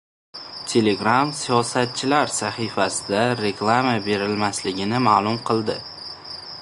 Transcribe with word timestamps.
Telegram 0.69 1.27
siyosatchilar 1.41 2.31
sahifasida 2.37 3.21
reklama 3.43 3.93
berilmasligini 4.09 5.03
ma’lum 5.09 5.39
qildi 5.51 5.77